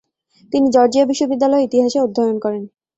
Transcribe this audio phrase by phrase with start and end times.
[0.53, 2.63] তিনি জর্জিয়া বিশ্ববিদ্যালয়ে ইতিহাসে অধ্যায়ন করেন।